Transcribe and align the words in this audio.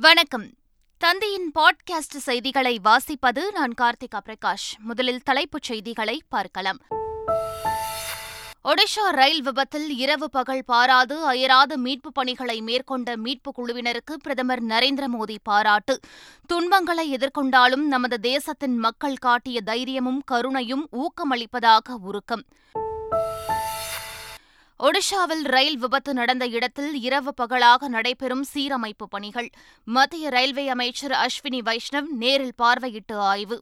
வணக்கம். 0.00 0.50
தந்தையின் 0.98 1.52
பாட்காஸ்ட் 1.58 2.16
செய்திகளை 2.16 2.80
வாசிப்பது 2.84 3.40
நான் 3.52 3.74
கார்த்திகா 3.80 4.20
பிரகாஷ். 4.24 4.78
முதலில் 4.78 5.22
தலைப்புச் 5.22 5.62
செய்திகளை 5.62 6.22
பார்க்கலாம். 6.28 6.78
ஒடிஷா 8.64 9.08
ரயில் 9.10 9.42
விபத்தில் 9.42 9.96
இரவு 9.96 10.30
பகல் 10.30 10.64
பாராது 10.64 11.24
அயராது 11.24 11.78
மீட்புப் 11.78 12.14
பணிகளை 12.14 12.60
மேற்கொண்ட 12.60 13.16
மீட்புக் 13.16 13.58
குழுவினருக்கு 13.58 14.14
பிரதமர் 14.22 14.64
நரேந்திர 14.64 15.04
மோடி 15.18 15.36
பாராட்டு. 15.42 16.00
துன்பங்களை 16.46 17.14
எதிர்கொண்டாலும் 17.14 17.86
நமது 17.86 18.20
தேசத்தின் 18.20 18.78
மக்கள் 18.78 19.16
காட்டிய 19.16 19.60
தைரியமும் 19.60 20.22
கருணையும் 20.30 20.88
ஊக்கமளிப்பதாக 20.92 21.88
உருக்கம். 22.00 22.44
ஒடிஷாவில் 24.82 25.42
ரயில் 25.42 25.78
விபத்து 25.78 26.14
நடந்த 26.14 26.46
இடத்தில் 26.46 27.00
இரவு 27.00 27.34
பகலாக 27.34 27.88
நடைபெறும் 27.88 28.44
சீரமைப்பு 28.54 29.04
பணிகள். 29.08 29.50
மத்திய 29.84 30.28
ரயில்வே 30.28 30.68
அமைச்சர் 30.68 31.10
அஸ்வினி 31.10 31.60
வைஷ்ணவ் 31.64 32.06
நேரில் 32.10 32.52
பார்வையிட்டு 32.62 33.14
ஆய்வு. 33.14 33.60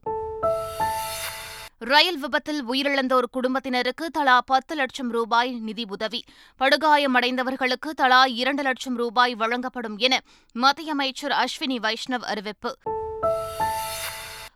ரயில் 1.77 2.17
விபத்தில் 2.17 2.69
உயிரிழந்தோர் 2.69 3.23
குடும்பத்தினருக்கு 3.31 4.09
தலா 4.09 4.41
பத்து 4.41 4.75
லட்சம் 4.75 5.11
ரூபாய் 5.11 5.51
நிதி 5.51 5.85
உதவி. 5.89 6.23
படுகாயமடைந்தவர்களுக்கு 6.59 7.89
தலா 7.95 8.25
இரண்டு 8.25 8.63
லட்சம் 8.63 8.95
ரூபாய் 8.95 9.35
வழங்கப்படும் 9.35 9.97
என 9.97 10.21
மத்திய 10.53 10.91
அமைச்சர் 10.91 11.31
அஸ்வினி 11.31 11.75
வைஷ்ணவ் 11.79 12.23
அறிவிப்பு. 12.23 12.77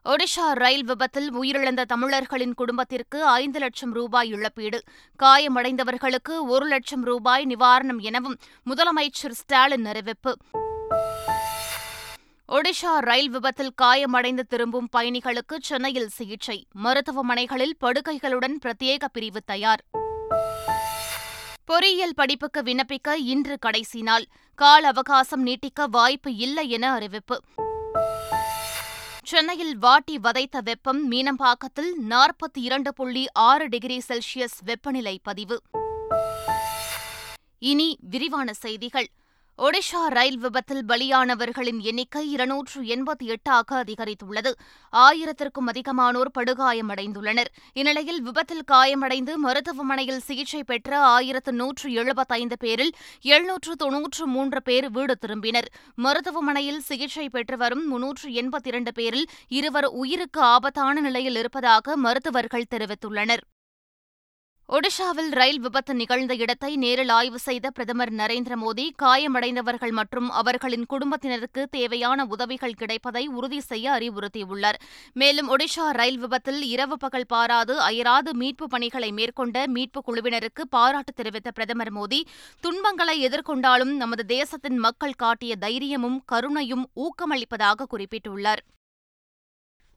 ஒடிஷா 0.07 0.51
ரயில் 0.53 0.83
விபத்தில் 0.83 1.35
உயிரிழந்த 1.35 1.83
தமிழர்களின் 1.83 2.53
குடும்பத்திற்கு 2.53 3.25
ஐந்து 3.25 3.59
லட்சம் 3.59 3.93
ரூபாய் 3.93 4.29
இழப்பீடு. 4.29 4.83
காயமடைந்தவர்களுக்கு 5.23 6.39
ஒரு 6.47 6.65
லட்சம் 6.65 7.03
ரூபாய் 7.03 7.45
நிவாரணம் 7.45 7.99
எனவும் 7.99 8.37
முதலமைச்சர் 8.65 9.31
ஸ்டாலின் 9.31 9.85
அறிவிப்பு. 9.85 10.37
ஒடிஷா 12.47 12.97
ரயில் 12.97 13.29
விபத்தில் 13.29 13.73
காயமடைந்து 13.81 14.43
திரும்பும் 14.47 14.89
பயணிகளுக்கு 14.97 15.57
சென்னையில் 15.59 16.07
சிகிச்சை. 16.07 16.67
மருத்துவமனைகளில் 16.83 17.77
படுக்கைகளுடன் 17.79 18.55
பிரத்யேக 18.65 19.05
பிரிவு 19.13 19.41
தயார். 19.45 19.83
பொறியியல் 21.65 22.15
படிப்புக்கு 22.15 22.61
விண்ணப்பிக்க 22.61 23.13
இன்று 23.17 23.57
கடைசி 23.59 24.01
நாள். 24.01 24.25
கால 24.55 24.87
அவகாசம் 24.87 25.45
நீட்டிக்க 25.45 25.87
வாய்ப்பு 25.91 26.35
இல்லை 26.35 26.69
என 26.69 26.91
அறிவிப்பு. 26.91 27.41
சென்னையில் 29.29 29.77
வாட்டி 29.77 30.17
வதைத்த 30.17 30.61
வெப்பம் 30.61 31.11
மீனம்பாக்கத்தில் 31.11 31.91
நாற்பத்தி 32.09 32.59
இரண்டு 32.59 32.93
புள்ளி 32.93 33.25
ஆறு 33.33 33.69
டிகிரி 33.69 34.01
செல்சியஸ் 34.07 34.57
வெப்பநிலை 34.65 35.19
பதிவு. 35.23 35.61
இனி 37.59 37.97
விரிவான 38.01 38.53
செய்திகள். 38.53 39.07
ஒடிஷா 39.61 40.07
ரயில் 40.07 40.37
விபத்தில் 40.37 40.85
பலியானவர்களின் 40.87 41.79
எண்ணிக்கை 41.79 42.31
இருநூற்று 42.31 42.81
எண்பத்தி 42.81 43.25
எட்டாக 43.25 43.83
அதிகரித்துள்ளது. 43.83 44.51
ஆயிரத்திற்கும் 44.93 45.67
அதிகமானோர் 45.67 46.31
படுகாயமடைந்துள்ளனர். 46.39 47.49
இந்நிலையில் 47.73 48.21
விபத்தில் 48.21 48.63
காயமடைந்து 48.71 49.37
மருத்துவமனையில் 49.37 50.19
சிகிச்சை 50.19 50.63
பெற்ற 50.63 50.99
ஆயிரத்து 50.99 51.53
நூற்று 51.53 51.91
எழுபத்தைந்து 51.91 52.57
பேரில் 52.57 52.93
எழுநூற்று 53.21 53.75
தொன்னூற்று 53.75 54.27
மூன்று 54.27 54.61
பேர் 54.61 54.91
வீடு 54.91 55.17
திரும்பினர். 55.27 55.69
மருத்துவமனையில் 55.95 56.79
சிகிச்சை 56.79 57.29
பெற்று 57.29 57.57
வரும் 57.57 57.87
முன்னூற்று 57.87 58.29
எண்பத்தி 58.29 58.67
இரண்டு 58.67 58.93
பேரில் 58.93 59.27
இருவர் 59.47 59.85
உயிருக்கு 59.85 60.41
ஆபத்தான 60.41 60.99
நிலையில் 60.99 61.35
இருப்பதாக 61.35 61.97
மருத்துவர்கள் 61.97 62.71
தெரிவித்துள்ளனர். 62.75 63.45
ஒடிஷாவில் 64.73 65.29
ரயில் 65.29 65.59
விபத்து 65.59 65.93
நிகழ்ந்த 65.95 66.35
இடத்தை 66.35 66.75
நேரில் 66.75 67.09
ஆய்வு 67.09 67.39
செய்த 67.39 67.69
பிரதமர் 67.69 68.11
நரேந்திர 68.13 68.55
மோடி 68.55 68.89
காயமடைந்தவர்கள் 69.03 69.91
மற்றும் 69.91 70.29
அவர்களின் 70.29 70.85
குடும்பத்தினருக்கு 70.85 71.67
தேவையான 71.71 72.25
உதவிகள் 72.25 72.73
கிடைப்பதை 72.73 73.27
உறுதி 73.27 73.59
செய்ய 73.59 73.91
அறிவுறுத்தியுள்ளார். 73.91 74.79
மேலும் 75.13 75.57
ஒடிஷா 75.57 75.89
ரயில் 75.91 76.17
விபத்தில் 76.17 76.61
இரவு 76.61 76.97
பகல் 76.97 77.25
பாராது 77.27 77.79
அயராது 77.79 78.33
மீட்புப் 78.33 78.69
பணிகளை 78.69 79.11
மேற்கொண்ட 79.11 79.67
மீட்புக் 79.67 80.07
குழுவினருக்கு 80.07 80.61
பாராட்டு 80.69 81.13
தெரிவித்த 81.13 81.51
பிரதமர் 81.51 81.93
மோடி 81.93 82.21
துன்பங்களை 82.59 83.27
எதிர்கொண்டாலும் 83.27 83.95
நமது 83.95 84.25
தேசத்தின் 84.25 84.77
மக்கள் 84.77 85.13
காட்டிய 85.13 85.55
தைரியமும் 85.55 86.23
கருணையும் 86.31 86.87
ஊக்கமளிப்பதாக 86.95 87.85
குறிப்பிட்டுள்ளார். 87.97 88.63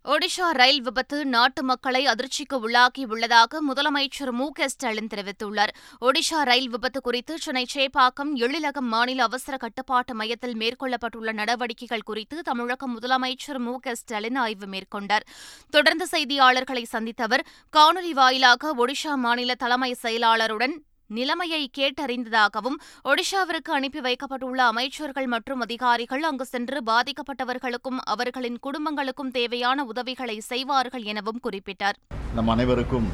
ஒடிஷா 0.04 0.50
ரயில் 0.50 0.80
விபத்து 0.80 1.24
நாட்டு 1.24 1.62
மக்களை 1.62 2.06
அதிர்ச்சிக்கு 2.06 2.56
உள்ளாக்கியுள்ளதாக 2.56 3.58
முதலமைச்சர் 3.68 4.30
மு 4.30 4.52
க 4.52 4.68
ஸ்டாலின் 4.68 5.06
தெரிவித்துள்ளார். 5.06 5.72
ஒடிஷா 6.00 6.42
ரயில் 6.42 6.68
விபத்து 6.68 7.00
குறித்து 7.00 7.38
சென்னை 7.38 7.66
சேப்பாக்கம் 7.74 8.32
எழிலகம் 8.34 8.88
மாநில 8.94 9.22
அவசர 9.22 9.56
கட்டுப்பாட்டு 9.56 10.14
மையத்தில் 10.14 10.56
மேற்கொள்ளப்பட்டுள்ள 10.56 11.32
நடவடிக்கைகள் 11.32 12.02
குறித்து 12.02 12.42
தமிழக 12.42 12.88
முதலமைச்சர் 12.88 13.58
மு 13.58 13.76
க 13.78 13.94
ஸ்டாலின் 13.94 14.36
ஆய்வு 14.36 14.66
மேற்கொண்டார். 14.66 15.26
தொடர்ந்து 15.70 16.08
செய்தியாளர்களை 16.10 16.82
சந்தித்த 16.82 17.24
அவர் 17.24 17.46
காணொலி 17.76 18.10
வாயிலாக 18.10 18.74
ஒடிஷா 18.76 19.14
மாநில 19.14 19.54
தலைமை 19.54 19.96
செயலாளருடன் 20.02 20.76
நிலைமையை 21.18 21.62
கேட்டறிந்ததாகவும் 21.78 22.76
ஒடிஷாவிற்கு 23.10 23.70
அனுப்பி 23.78 24.00
வைக்கப்பட்டுள்ள 24.06 24.60
அமைச்சர்கள் 24.72 25.28
மற்றும் 25.34 25.62
அதிகாரிகள் 25.66 26.24
அங்கு 26.28 26.46
சென்று 26.52 26.78
பாதிக்கப்பட்டவர்களுக்கும் 26.90 28.00
அவர்களின் 28.14 28.58
குடும்பங்களுக்கும் 28.66 29.32
தேவையான 29.38 29.84
உதவிகளை 29.92 30.36
செய்வார்கள் 30.50 31.06
எனவும் 31.12 31.40
குறிப்பிட்டார். 31.46 31.98
நம் 32.36 32.52
அனைவருக்கும் 32.54 33.08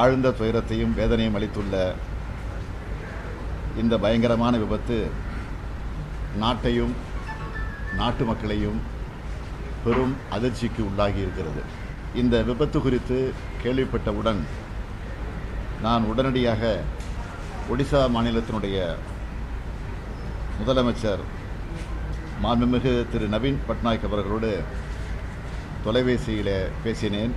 ஆழ்ந்த 0.00 0.34
துயரத்தையும் 0.40 0.96
வேதனையும் 1.00 1.38
அளித்துள்ள 1.40 1.76
இந்த 3.82 3.94
பயங்கரமான 4.04 4.56
விபத்து 4.64 4.98
நாட்டையும் 6.42 6.92
நாட்டு 8.00 8.24
மக்களையும் 8.24 8.78
பெரும் 9.84 10.14
அதிர்ச்சிக்கு 10.36 10.82
உள்ளாகி 10.88 11.20
இருக்கிறது. 11.24 11.62
இந்த 12.22 12.36
விபத்து 12.50 12.78
குறித்து 12.80 13.18
கேள்விப்பட்டவுடன் 13.62 14.40
நான் 15.84 16.04
உடனடியாக 16.10 16.62
ஒடிசா 17.72 18.00
மாநிலத்தினுடைய 18.14 18.78
முதலமைச்சர் 20.58 21.22
மாண்புமிகு 22.42 22.92
திரு 23.12 23.26
நவீன் 23.34 23.58
பட்நாயக் 23.68 24.06
அவர்களோடு 24.08 24.50
தொலைபேசியில் 25.84 26.54
பேசினேன். 26.84 27.34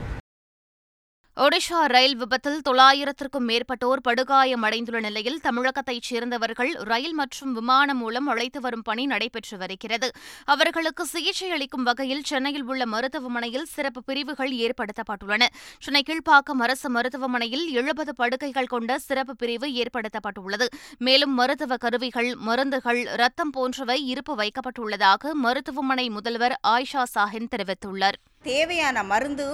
ஒடிஷா 1.43 1.79
ரயில் 1.85 2.15
விபத்தில் 2.15 2.61
தொள்ளாயிரத்திற்கும் 2.69 3.47
மேற்பட்டோர் 3.47 3.99
படுகாயமடைந்துள்ள 4.07 4.99
நிலையில் 4.99 5.39
தமிழகத்தைச் 5.39 6.01
சேர்ந்தவர்கள் 6.01 6.71
ரயில் 6.71 7.13
மற்றும் 7.13 7.53
விமானம் 7.53 7.97
மூலம் 7.97 8.27
அழைத்து 8.27 8.59
வரும் 8.59 8.81
பணி 8.81 9.05
நடைபெற்று 9.05 9.57
வருகிறது. 9.57 10.11
அவர்களுக்கு 10.45 11.05
சிகிச்சை 11.05 11.51
அளிக்கும் 11.51 11.83
வகையில் 11.83 12.23
சென்னையில் 12.23 12.63
உள்ள 12.63 12.85
மருத்துவமனையில் 12.85 13.65
சிறப்பு 13.65 14.03
பிரிவுகள் 14.03 14.51
ஏற்படுத்தப்பட்டுள்ளன. 14.51 15.45
சென்னை 15.79 16.03
கீழ்ப்பாக்கம் 16.09 16.59
அரசு 16.59 16.89
மருத்துவமனையில் 16.89 17.71
எழுபது 17.71 18.15
படுக்கைகள் 18.15 18.65
கொண்ட 18.65 18.99
சிறப்பு 18.99 19.35
பிரிவு 19.35 19.67
ஏற்படுத்தப்பட்டுள்ளது. 19.67 20.67
மேலும் 20.97 21.33
மருத்துவ 21.33 21.77
கருவிகள் 21.77 22.35
மருந்துகள் 22.35 23.03
ரத்தம் 23.03 23.49
போன்றவை 23.49 24.07
இருப்பு 24.07 24.35
வைக்கப்பட்டுள்ளதாக 24.35 25.33
மருத்துவமனை 25.33 26.09
முதல்வர் 26.09 26.59
ஆயிஷா 26.67 27.03
சாஹின் 27.15 27.51
தெரிவித்துள்ளார். 27.55 28.19
தேவையான 28.51 29.03
மருந்து 29.13 29.47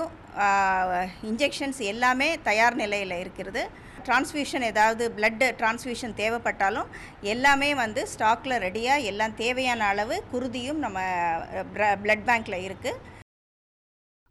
இன்ஜெக்ஷன்ஸ் 1.30 1.80
எல்லாமே 1.92 2.30
தயார் 2.50 2.76
நிலையில் 2.82 3.16
இருக்கிறது. 3.24 3.64
டிரான்ஸ்ஃபியூஷன் 4.06 4.66
ஏதாவது 4.70 5.04
பிளட்டு 5.18 5.48
டிரான்ஸ்ஃபியூஷன் 5.60 6.16
தேவைப்பட்டாலும் 6.22 6.90
எல்லாமே 7.34 7.70
வந்து 7.82 8.02
ஸ்டாக்கில் 8.14 8.56
ரெடியாக 8.66 9.08
எல்லாம் 9.12 9.36
தேவையான 9.44 9.86
அளவு 9.94 10.16
குருதியும் 10.34 10.82
நம்ம 10.86 11.00
பிளட் 12.04 12.26
பேங்க்கில் 12.30 12.64
இருக்குது 12.68 13.00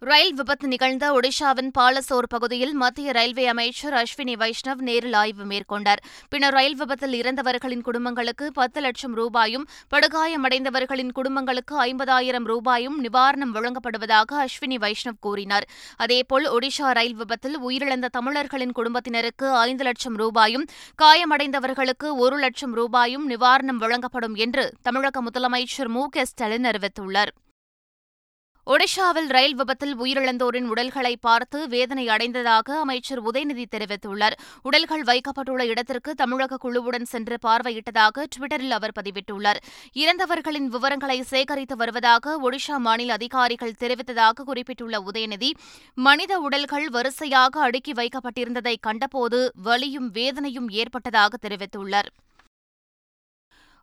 ரயில் 0.04 0.34
விபத்து 0.34 0.68
நிகழ்ந்த 0.68 1.04
ஒடிஷாவின் 1.12 1.68
பாலசோர் 1.78 2.28
பகுதியில் 2.28 2.72
மத்திய 2.72 3.12
ரயில்வே 3.12 3.46
அமைச்சர் 3.46 3.92
அஸ்வினி 3.92 4.34
வைஷ்ணவ் 4.36 4.80
நேரில் 4.80 5.12
ஆய்வு 5.12 5.44
மேற்கொண்டார். 5.44 6.00
பின்னர் 6.28 6.52
ரயில் 6.52 6.74
விபத்தில் 6.74 7.12
இறந்தவர்களின் 7.12 7.80
குடும்பங்களுக்கு 7.80 8.52
பத்து 8.52 8.80
லட்சம் 8.80 9.14
ரூபாயும் 9.14 9.66
படுகாயமடைந்தவர்களின் 9.94 11.12
குடும்பங்களுக்கு 11.12 11.76
ஐம்பதாயிரம் 11.84 12.44
ரூபாயும் 12.44 12.96
நிவாரணம் 13.04 13.54
வழங்கப்படுவதாக 13.54 14.40
அஸ்வினி 14.44 14.78
வைஷ்ணவ் 14.78 15.20
கூறினார். 15.20 15.68
அதேபோல் 15.96 16.48
ஒடிஷா 16.58 16.90
ரயில் 16.90 17.14
விபத்தில் 17.14 17.60
உயிரிழந்த 17.60 18.10
தமிழர்களின் 18.12 18.72
குடும்பத்தினருக்கு 18.72 19.50
ஐந்து 19.68 19.84
லட்சம் 19.84 20.16
ரூபாயும் 20.16 20.66
காயமடைந்தவர்களுக்கு 21.02 22.10
ஒரு 22.16 22.38
லட்சம் 22.38 22.72
ரூபாயும் 22.72 23.30
நிவாரணம் 23.30 23.82
வழங்கப்படும் 23.84 24.34
என்று 24.34 24.66
தமிழக 24.82 25.22
முதலமைச்சர் 25.22 25.94
மு 25.98 26.08
க 26.08 26.24
ஸ்டாலின் 26.24 26.64
அறிவித்துள்ளார். 26.64 27.34
ஒடிஷாவில் 28.66 29.26
ரயில் 29.26 29.54
விபத்தில் 29.54 29.94
உயிரிழந்தோரின் 30.00 30.66
உடல்களை 30.72 31.16
பார்த்து 31.16 31.68
வேதனை 31.68 32.08
அடைந்ததாக 32.08 32.78
அமைச்சர் 32.78 33.22
உதயநிதி 33.30 33.64
தெரிவித்துள்ளார். 33.74 34.36
உடல்கள் 34.62 35.02
வைக்கப்பட்டுள்ள 35.02 35.64
இடத்திற்கு 35.64 36.14
தமிழக 36.14 36.58
குழுவுடன் 36.64 37.02
சென்று 37.02 37.38
பார்வையிட்டதாக 37.46 38.24
டுவிட்டரில் 38.34 38.70
அவர் 38.70 38.94
பதிவிட்டுள்ளார். 39.00 39.60
இறந்தவர்களின் 39.92 40.68
விவரங்களை 40.68 41.22
சேகரித்து 41.22 41.76
வருவதாக 41.76 42.38
ஒடிஷா 42.40 42.76
மாநில 42.76 43.12
அதிகாரிகள் 43.12 43.78
தெரிவித்ததாக 43.80 44.44
குறிப்பிட்டுள்ள 44.44 44.98
உதயநிதி 45.00 45.50
மனித 45.94 46.40
உடல்கள் 46.40 46.88
வரிசையாக 46.88 47.60
அடுக்கி 47.60 47.92
வைக்கப்பட்டிருந்ததை 47.92 48.76
கண்டபோது 48.80 49.52
வலியும் 49.62 50.10
வேதனையும் 50.10 50.68
ஏற்பட்டதாக 50.68 51.48
தெரிவித்துள்ளார். 51.48 52.10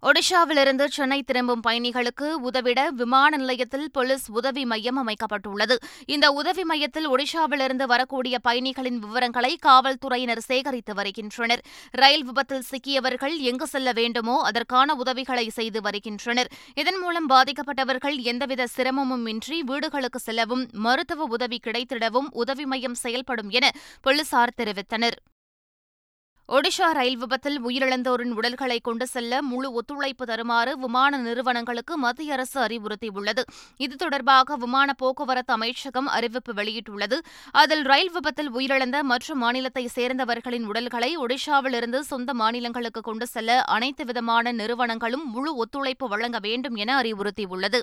ஒடிஷாவிலிருந்து 0.01 0.85
சென்னை 0.85 1.23
திரும்பும் 1.23 1.61
பயணிகளுக்கு 1.67 2.27
உதவிட 2.31 2.89
விமான 2.89 3.37
நிலையத்தில் 3.37 3.89
போலீஸ் 3.91 4.31
உதவி 4.31 4.65
மையம் 4.65 4.99
அமைக்கப்பட்டுள்ளது. 5.01 5.75
இந்த 6.05 6.31
உதவி 6.31 6.63
மையத்தில் 6.63 7.09
ஒடிஷாவிலிருந்து 7.09 7.83
வரக்கூடிய 7.83 8.39
பயணிகளின் 8.39 8.99
விவரங்களை 8.99 9.55
காவல்துறையினர் 9.55 10.39
சேகரித்து 10.39 10.93
வருகின்றனர். 10.93 11.63
ரயில் 11.91 12.23
விபத்தில் 12.23 12.63
சிக்கியவர்கள் 12.71 13.37
எங்கு 13.37 13.67
செல்ல 13.67 13.91
வேண்டுமோ 13.91 14.41
அதற்கான 14.41 14.95
உதவிகளை 14.95 15.49
செய்து 15.49 15.81
வருகின்றனர். 15.81 16.47
இதன் 16.75 16.99
மூலம் 16.99 17.29
பாதிக்கப்பட்டவர்கள் 17.29 18.17
எந்தவித 18.19 18.67
சிரமமும் 18.77 19.27
இன்றி 19.27 19.63
வீடுகளுக்கு 19.63 20.19
செல்லவும் 20.19 20.69
மருத்துவ 20.71 21.23
உதவி 21.23 21.59
கிடைத்திடவும் 21.67 22.29
உதவி 22.31 22.65
மையம் 22.65 22.95
செயல்படும் 22.95 23.49
என 23.49 23.71
போலீசார் 24.01 24.57
தெரிவித்தனர். 24.57 25.19
ஒடிஷா 26.49 26.91
ரயில் 26.91 27.17
விபத்தில் 27.17 27.57
உயிரிழந்தோரின் 27.65 28.31
உடல்களை 28.31 28.79
கொண்டு 28.79 29.07
செல்ல 29.07 29.41
முழு 29.41 29.71
ஒத்துழைப்பு 29.71 30.25
தருமாறு 30.25 30.77
விமான 30.77 31.17
நிறுவனங்களுக்கு 31.17 31.97
மத்திய 31.97 32.33
அரசு 32.33 32.61
அறிவுறுத்தியுள்ளது. 32.61 33.43
இது 33.77 33.95
தொடர்பாக 33.95 34.55
விமான 34.55 34.93
போக்குவரத்து 34.93 35.53
அமைச்சகம் 35.53 36.07
அறிவிப்பு 36.07 36.53
வெளியிட்டுள்ளது. 36.53 37.19
அதில் 37.51 37.81
ரயில் 37.81 38.11
விபத்தில் 38.11 38.51
உயிரிழந்த 38.53 39.01
மற்ற 39.01 39.35
மாநிலத்தை 39.35 39.89
சேர்ந்தவர்களின் 39.95 40.65
உடல்களை 40.65 41.17
ஒடிஷாவிலிருந்து 41.17 41.99
சொந்த 41.99 42.33
மாநிலங்களுக்கு 42.33 43.01
கொண்டு 43.01 43.27
செல்ல 43.27 43.61
அனைத்து 43.61 44.05
விதமான 44.05 44.51
நிறுவனங்களும் 44.51 45.31
முழு 45.31 45.55
ஒத்துழைப்பு 45.55 46.07
வழங்க 46.07 46.39
வேண்டும் 46.39 46.75
என 46.75 47.01
அறிவுறுத்தியுள்ளது. 47.01 47.81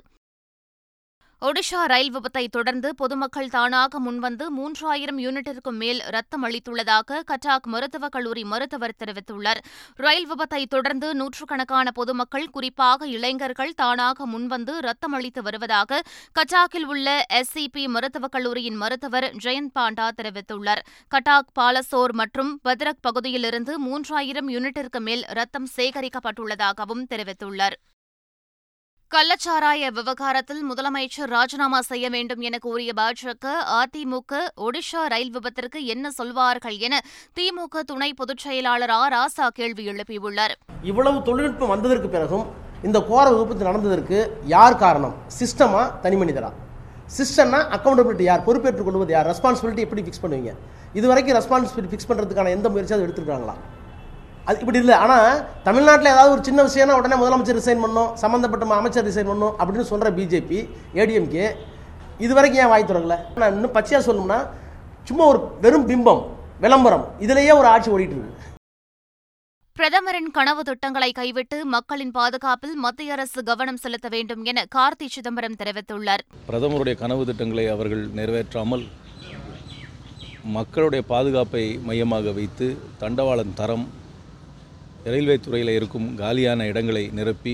ஒடிஷா 1.41 1.85
ரயில் 1.87 2.12
விபத்தை 2.12 2.49
தொடர்ந்து 2.49 2.94
பொதுமக்கள் 2.94 3.49
தானாக 3.49 4.00
முன்வந்து 4.00 4.44
மூன்றாயிரம் 4.59 5.19
யூனிட்டிற்கும் 5.19 5.79
மேல் 5.79 6.00
ரத்தம் 6.06 6.44
அளித்துள்ளதாக 6.44 7.19
கட்டாக் 7.31 7.67
மருத்துவக் 7.67 8.12
கல்லூரி 8.12 8.44
மருத்துவர் 8.44 8.94
தெரிவித்துள்ளார். 9.05 9.61
ரயில் 9.97 10.29
விபத்தை 10.31 10.67
தொடர்ந்து 10.67 11.15
நூற்றுக்கணக்கான 11.15 11.91
பொதுமக்கள் 11.91 12.50
குறிப்பாக 12.50 13.06
இளைஞர்கள் 13.06 13.73
தானாக 13.75 14.27
முன்வந்து 14.27 14.79
ரத்தம் 14.79 15.12
அளித்து 15.12 15.43
வருவதாக 15.43 16.03
கட்டாக்கில் 16.33 16.87
உள்ள 16.87 17.27
எஸ்சிபி 17.33 17.87
மருத்துவக் 17.87 18.33
கல்லூரியின் 18.33 18.77
மருத்துவர் 18.77 19.35
ஜெயந்த் 19.44 19.75
பாண்டா 19.79 20.09
தெரிவித்துள்ளார். 20.23 20.83
கட்டாக் 21.11 21.53
பாலசோர் 21.53 22.12
மற்றும் 22.12 22.61
பத்ரக் 22.65 23.03
பகுதியிலிருந்து 23.03 23.75
மூன்றாயிரம் 23.81 24.49
யூனிட்டிற்கு 24.49 25.00
மேல் 25.00 25.25
ரத்தம் 25.27 25.69
சேகரிக்கப்பட்டுள்ளதாகவும் 25.77 27.05
தெரிவித்துள்ளார். 27.11 27.79
கள்ளச்சாராய 29.12 29.91
விவகாரத்தில் 29.91 30.62
முதலமைச்சர் 30.70 31.31
ராஜினாமா 31.31 31.81
செய்ய 31.81 32.06
வேண்டும் 32.11 32.41
என 32.41 32.58
கூறிய 32.58 32.93
பாஜக 32.93 33.44
அதிமுக 33.76 34.32
ஒடிஷா 34.58 35.03
ரயில் 35.06 35.31
விபத்திற்கு 35.31 35.85
என்ன 35.85 36.11
சொல்வார்கள் 36.11 36.76
என 36.79 36.94
திமுக 37.37 37.85
துணை 37.85 38.12
பொதுச் 38.12 38.38
செயலாளர் 38.38 38.91
ஆ. 38.91 39.00
ராசா 39.08 39.47
கேள்வி 39.49 39.85
எழுப்பியுள்ளார். 39.85 40.55
இவ்வளவு 40.82 41.23
தொழில்நுட்பம் 41.23 41.69
வந்ததற்கு 41.69 42.08
பிறகும் 42.08 42.44
இந்த 42.82 43.00
கோர 43.00 43.31
விபத்து 43.31 43.64
நடந்ததற்கு 43.64 44.19
யார் 44.47 44.76
காரணம்? 44.76 45.14
சிஸ்டமா 45.38 45.82
தனி 46.00 46.17
மனிதரா? 46.17 46.50
சிஸ்டம்னா 47.19 47.62
அக்கௌண்டபிலிட்டி 47.76 48.23
யார்? 48.23 48.44
பொறுப்பேற்றுக் 48.44 48.85
கொள்வது 48.85 49.12
யார்? 49.12 49.29
ரெஸ்பான்சிபிலிட்டி 49.32 49.81
எப்படி 49.81 50.02
ஃபிக்ஸ் 50.02 50.23
பண்ணுவீங்க? 50.23 50.52
இது 50.94 51.06
வரைக்கும் 51.09 51.38
ரெஸ்பான்சிபிலிட்டி 51.38 51.93
ஃபிக்ஸ் 51.93 52.11
பண்ணுறதுக்கான 52.11 52.50
எந்த 52.50 52.69
முயற்சியாவது 52.69 53.06
எடுத்துருக்காங்களா? 53.06 53.56
அது 54.48 54.58
இப்படி 54.62 54.78
இல்லை. 54.82 54.96
ஆனால் 55.04 55.28
தமிழ்நாட்டில் 55.69 56.12
ஏதாவது 56.14 56.34
ஒரு 56.34 56.43
சின்ன 56.48 56.60
விஷயம்னா 56.69 56.98
உடனே 56.98 57.16
முதலமைச்சர் 57.22 57.58
ரிசைன் 57.60 57.82
பண்ணும் 57.84 58.10
சம்மந்தப்பட்ட 58.22 58.81
அமைச்சர் 58.81 59.08
ரிசைன் 59.08 59.31
பண்ணும் 59.32 59.54
அப்படின்னு 59.60 59.90
சொல்கிற 59.93 60.10
பிஜேபி 60.19 60.58
ஏடிஎம்கே 61.02 61.46
இது 62.25 62.32
வரைக்கும் 62.37 62.62
ஏன் 62.64 62.72
வாய் 62.72 62.90
தொடங்கல 62.90 63.16
நான் 63.40 63.54
இன்னும் 63.56 63.75
பச்சையாக 63.76 64.04
சொல்லணும்னா 64.08 64.38
சும்மா 65.08 65.25
ஒரு 65.32 65.40
வெறும் 65.64 65.88
பிம்பம் 65.90 66.22
விளம்பரம் 66.64 67.06
இதுலேயே 67.25 67.54
ஒரு 67.60 67.69
ஆட்சி 67.72 67.90
ஓடிட்டு 67.94 68.16
இருக்கு 68.16 68.54
பிரதமரின் 69.76 70.31
கனவு 70.37 70.62
திட்டங்களை 70.69 71.08
கைவிட்டு 71.12 71.56
மக்களின் 71.75 72.12
பாதுகாப்பில் 72.19 72.76
மத்திய 72.84 73.14
அரசு 73.16 73.40
கவனம் 73.50 73.81
செலுத்த 73.82 74.06
வேண்டும் 74.14 74.44
என 74.50 74.64
கார்த்தி 74.76 75.06
சிதம்பரம் 75.14 75.58
தெரிவித்துள்ளார். 75.60 76.22
பிரதமருடைய 76.49 76.94
கனவு 77.02 77.22
திட்டங்களை 77.31 77.66
அவர்கள் 77.75 78.04
நிறைவேற்றாமல் 78.19 78.84
மக்களுடைய 80.56 81.02
பாதுகாப்பை 81.12 81.64
மையமாக 81.88 82.32
வைத்து 82.38 82.66
தண்டவாளன் 83.02 83.54
தரம் 83.60 83.87
ரயில்வே 85.12 85.35
துறையில் 85.38 85.70
இருக்கும் 85.79 86.06
காலியான 86.20 86.67
இடங்களை 86.70 87.03
நிரப்பி 87.19 87.53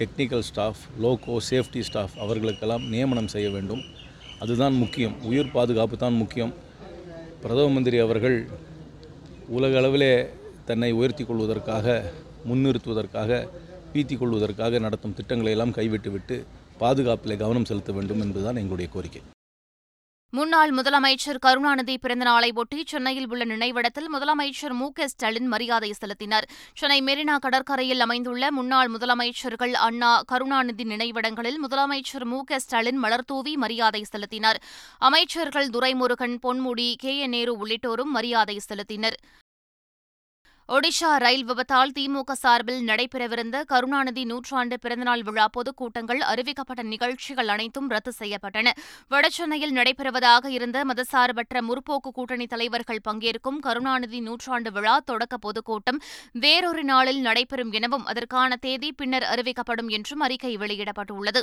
technical 0.00 0.44
staff 0.48 0.82
loco 1.04 1.36
safety 1.48 1.80
staff 1.88 2.14
அவர்களுக்கெல்லாம் 2.24 2.84
நியமனம் 2.92 3.30
செய்ய 3.34 3.50
வேண்டும். 3.54 3.82
அதுதான் 4.42 4.76
முக்கியம். 4.82 5.16
உயிர் 5.30 5.50
பாதுகாப்பு 5.56 5.96
தான் 5.96 6.16
முக்கியம். 6.22 6.52
பிரதம 7.42 7.72
மந்திரி 7.76 7.98
அவர்கள் 7.98 8.36
உலக 9.58 9.80
அளவிலே 9.80 10.12
தன்னை 10.68 10.92
உயர்த்தி 11.00 11.24
கொள்வதற்காக 11.24 11.86
முன்னிறுத்துவதற்காக 12.48 13.40
பீத்தி 13.94 14.16
கொள்வதற்காக 14.18 14.78
நடத்தும் 14.86 15.16
திட்டங்களை 15.20 15.52
எல்லாம் 15.56 15.76
கைவிட்டுவிட்டு 15.78 16.38
பாதுகாப்பில் 16.82 17.40
கவனம் 17.44 17.68
செலுத்த 17.70 17.92
வேண்டும் 17.92 18.22
என்பதுதான் 18.26 18.60
எங்களுடைய 18.62 18.90
கோரிக்கை. 18.94 19.22
முன்னாள் 20.34 20.70
முதலமைச்சர் 20.70 21.38
கருணாநிதி 21.38 21.98
பிறந்தநாளை 22.02 22.54
ஒட்டி 22.54 22.82
சென்னையில் 22.86 23.28
உள்ள 23.28 23.44
நினைவிடத்தில் 23.44 24.06
முதலமைச்சர் 24.12 24.72
மு 24.72 24.92
க 24.92 25.08
ஸ்டாலின் 25.08 25.46
மரியாதை 25.46 25.92
செலுத்தினார். 25.92 26.46
சென்னை 26.74 27.00
மெரினா 27.02 27.38
கடற்கரையில் 27.38 28.00
அமைந்துள்ள 28.00 28.50
முன்னாள் 28.50 28.90
முதலமைச்சர்கள் 28.90 29.72
அண்ணா 29.72 30.22
கருணாநிதி 30.26 30.84
நினைவிடங்களில் 30.84 31.58
முதலமைச்சர் 31.68 32.24
மு 32.24 32.44
க 32.44 32.58
ஸ்டாலின் 32.58 33.02
மலர்தூவி 33.02 33.54
மரியாதை 33.54 34.04
செலுத்தினர். 34.12 34.56
அமைச்சர்கள் 34.98 35.68
துரைமுருகன் 35.68 36.36
பொன்முடி 36.42 36.94
கே. 36.96 37.18
என் 37.18 37.30
நேரு 37.30 37.56
உள்ளிட்டோரும் 37.56 38.12
மரியாதை 38.16 38.60
செலுத்தினர். 38.68 39.18
ஒடிஷா 40.74 41.08
ரயில் 41.16 41.44
விபத்தால் 41.44 41.90
திமுக 41.96 42.32
சார்பில் 42.32 42.84
நடைபெறவிருந்த 42.86 43.56
கருணாநிதி 43.64 44.24
நூற்றாண்டு 44.24 44.78
பிறந்தநாள் 44.78 45.22
விழா 45.22 45.46
பொதுக்கூட்டங்கள் 45.56 46.20
அறிவிக்கப்பட்ட 46.32 46.82
நிகழ்ச்சிகள் 46.82 47.48
அனைத்தும் 47.48 47.88
ரத்து 47.88 48.12
செய்யப்பட்டன. 48.18 48.70
வடசென்னையில் 49.10 49.74
நடைபெறுவதாக 49.78 50.50
இருந்த 50.50 50.84
மதசார்பற்ற 50.84 51.60
முற்போக்கு 51.60 52.12
கூட்டணி 52.12 52.46
தலைவர்கள் 52.46 53.02
பங்கேற்கும் 53.08 53.58
கருணாநிதி 53.58 54.20
நூற்றாண்டு 54.20 54.72
விழா 54.72 54.98
தொடக்க 54.98 55.36
பொதுக்கூட்டம் 55.36 56.00
வேறொரு 56.32 56.84
நாளில் 56.84 57.20
நடைபெறும் 57.20 57.72
எனவும் 57.72 58.04
அதற்கான 58.04 58.56
தேதி 58.56 58.92
பின்னர் 58.92 59.22
அறிவிக்கப்படும் 59.22 59.88
என்றும் 59.88 60.20
அறிக்கை 60.20 60.56
வெளியிடப்பட்டுள்ளது. 60.56 61.42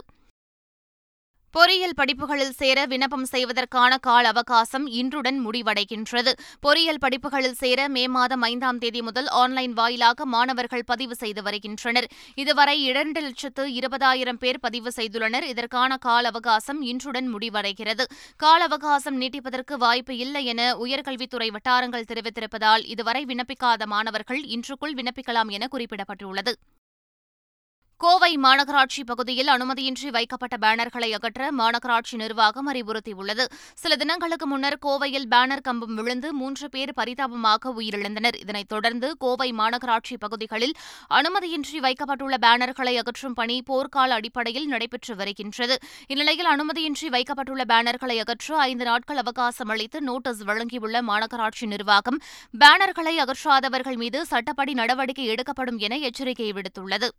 பொறியியல் 1.52 1.96
படிப்புகளில் 1.96 2.52
சேர 2.52 2.86
விண்ணப்பம் 2.86 3.26
செய்வதற்கான 3.26 3.98
கால 3.98 4.28
அவகாசம் 4.28 4.88
இன்றுடன் 4.88 5.48
முடிவடைகின்றது. 5.48 6.32
பொறியியல் 6.60 7.00
படிப்புகளில் 7.00 7.54
சேர 7.54 7.88
மே 7.88 8.08
மாதம் 8.08 8.42
ஐந்தாம் 8.42 8.78
தேதி 8.78 9.02
முதல் 9.02 9.28
ஆன்லைன் 9.28 9.74
வாயிலாக 9.74 10.26
மாணவர்கள் 10.26 10.84
பதிவு 10.84 11.16
செய்து 11.16 11.44
வருகின்றனர். 11.44 12.08
இதுவரை 12.36 12.84
இரண்டு 12.84 13.22
லட்சத்து 13.22 13.66
இருபதாயிரம் 13.68 14.40
பேர் 14.40 14.60
பதிவு 14.60 14.92
செய்துள்ளனர். 14.96 15.44
இதற்கான 15.44 15.98
கால 15.98 16.28
அவகாசம் 16.28 16.82
இன்றுடன் 16.82 17.36
முடிவடைகிறது. 17.36 18.06
கால 18.38 18.64
அவகாசம் 18.64 19.22
நீட்டிப்பதற்கு 19.22 19.78
வாய்ப்பு 19.78 20.18
இல்லை 20.18 20.46
என 20.46 20.76
உயர்கல்வித்துறை 20.76 21.52
வட்டாரங்கள் 21.52 22.10
தெரிவித்திருப்பதால் 22.14 22.86
இதுவரை 22.86 23.26
விண்ணப்பிக்காத 23.26 23.86
மாணவர்கள் 23.86 24.44
இன்றுக்குள் 24.44 24.94
விண்ணப்பிக்கலாம் 24.94 25.50
என 25.50 25.68
குறிப்பிடப்பட்டுள்ளது. 25.72 26.54
கோவை 28.04 28.38
மாநகராட்சி 28.38 29.02
பகுதியில் 29.06 29.48
அனுமதியின்றி 29.48 30.08
வைக்கப்பட்ட 30.08 30.56
பேனர்களை 30.62 31.12
அகற்ற 31.14 31.52
மாநகராட்சி 31.52 32.16
நிர்வாகம் 32.16 32.68
அறிவுறுத்தியுள்ளது. 32.74 33.46
சில 33.76 33.96
தினங்களுக்கு 33.96 34.48
முன்னர் 34.48 34.78
கோவையில் 34.86 35.26
பேனர் 35.32 35.62
கம்பம் 35.62 35.96
விழுந்து 35.96 36.34
மூன்று 36.34 36.70
பேர் 36.70 36.94
பரிதாபமாக 36.94 37.74
உயிரிழந்தனர். 37.80 38.36
இதனைத் 38.36 38.68
தொடர்ந்து 38.68 39.18
கோவை 39.18 39.52
மாநகராட்சி 39.52 40.18
பகுதிகளில் 40.20 40.74
அனுமதியின்றி 41.10 41.78
வைக்கப்பட்டுள்ள 41.78 42.38
பேனர்களை 42.42 42.96
அகற்றும் 42.96 43.34
பணி 43.34 43.64
போர்க்கால 43.70 44.16
அடிப்படையில் 44.20 44.68
நடைபெற்று 44.68 45.16
வருகின்றது. 45.16 45.78
இந்நிலையில் 46.08 46.48
அனுமதியின்றி 46.48 47.10
வைக்கப்பட்டுள்ள 47.10 47.64
பேனர்களை 47.64 48.18
அகற்ற 48.20 48.58
ஐந்து 48.58 48.84
நாட்கள் 48.84 49.18
அவகாசம் 49.18 49.70
அளித்து 49.70 50.02
நோட்டீஸ் 50.02 50.44
வழங்கியுள்ள 50.44 51.02
மாநகராட்சி 51.02 51.68
நிர்வாகம் 51.68 52.22
பேனர்களை 52.60 53.16
அகற்றாதவர்கள் 53.26 53.96
மீது 53.96 54.26
சட்டப்படி 54.26 54.74
நடவடிக்கை 54.74 55.26
எடுக்கப்படும் 55.26 55.78
என 55.78 55.98
எச்சரிக்கை 55.98 56.52
விடுத்துள்ளது. 56.52 57.10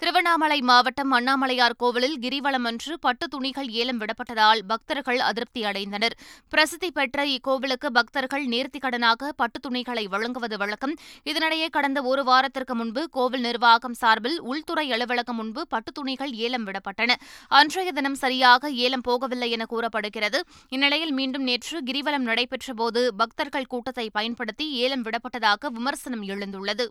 திருவண்ணாமலை 0.00 0.60
மாவட்டம் 0.60 1.10
அண்ணாமலையார் 1.12 1.74
கோவிலில் 1.76 2.14
கிரிவலம் 2.18 2.66
அன்று 2.68 2.98
பட்டு 2.98 3.28
துணிகள் 3.28 3.68
ஏலம் 3.80 3.98
விடப்பட்டதால் 4.00 4.60
பக்தர்கள் 4.66 5.18
அதிருப்தி 5.18 5.62
அடைந்தனர். 5.62 6.14
பிரசித்தி 6.48 6.90
பெற்ற 6.90 7.26
இக்கோவிலுக்கு 7.26 7.88
பக்தர்கள் 7.92 8.46
நேர்த்திக்கடனாக 8.46 9.28
பட்டு 9.36 9.60
துணிகளை 9.60 10.06
வழங்குவது 10.06 10.56
வழக்கம். 10.56 10.94
இதனிடையே 11.24 11.68
கடந்த 11.70 12.02
ஒரு 12.02 12.24
வாரத்திற்கு 12.24 12.74
முன்பு 12.74 13.08
கோவில் 13.10 13.40
நிர்வாகம் 13.40 13.94
சார்பில் 13.94 14.40
உள்துறை 14.40 14.92
அலுவலகம் 14.92 15.36
முன்பு 15.36 15.66
பட்டு 15.66 15.92
துணிகள் 15.92 16.32
ஏலம் 16.46 16.66
விடப்பட்டன. 16.66 17.18
அன்றைய 17.48 17.92
தினம் 17.92 18.14
சரியாக 18.14 18.70
ஏலம் 18.70 19.06
போகவில்லை 19.08 19.50
என 19.50 19.66
கூறப்படுகிறது. 19.66 20.40
இந்நிலையில் 20.68 21.12
மீண்டும் 21.12 21.42
நேற்று 21.42 21.78
கிரிவலம் 21.82 22.26
நடைபெற்றபோது 22.30 23.08
பக்தர்கள் 23.16 23.70
கூட்டத்தை 23.74 24.10
பயன்படுத்தி 24.10 24.68
ஏலம் 24.72 25.04
விடப்பட்டதாக 25.04 25.72
விமர்சனம் 25.78 26.22
எழுந்துள்ளது. 26.22 26.88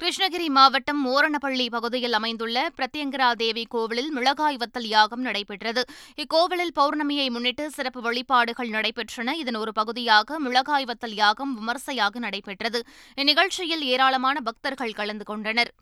கிருஷ்ணகிரி 0.00 0.48
மாவட்டம் 0.48 1.06
ஓரணப்பள்ளி 1.06 1.68
பகுதியில் 1.70 2.12
அமைந்துள்ள 2.12 2.70
பிரத்யங்கரா 2.76 3.32
தேவி 3.32 3.66
கோவிலில் 3.68 4.10
மிளகாய் 4.10 4.56
வத்தல் 4.56 4.86
யாகம் 4.86 5.20
நடைபெற்றது. 5.20 5.84
இக்கோவிலில் 6.16 6.72
பௌர்ணமியை 6.76 7.30
முன்னிட்டு 7.30 7.70
சிறப்பு 7.70 8.00
வழிபாடுகள் 8.00 8.68
நடைபெற்றன. 8.68 9.32
இதன் 9.32 9.54
ஒரு 9.54 9.72
பகுதியாக 9.72 10.38
மிளகாய் 10.38 10.84
வத்தல் 10.84 11.14
யாகம் 11.14 11.54
விமர்சையாக 11.54 12.18
நடைபெற்றது. 12.18 12.82
இந்நிகழ்ச்சியில் 13.16 13.80
ஏராளமான 13.80 14.40
பக்தர்கள் 14.40 14.92
கலந்து 14.92 15.24
கொண்டனர். 15.24 15.72